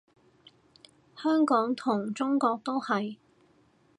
[1.15, 3.17] 香港同中國都係